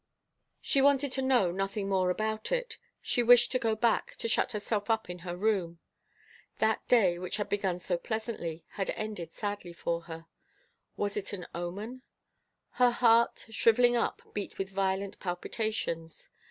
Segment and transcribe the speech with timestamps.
[0.61, 2.79] She wanted to know nothing more about it.
[3.03, 5.77] She wished to go back, to shut herself up in her room.
[6.57, 10.25] That day, which had begun so pleasantly, had ended sadly for her.
[10.97, 12.01] Was it an omen?
[12.71, 16.29] Her heart, shriveling up, beat with violent palpitations.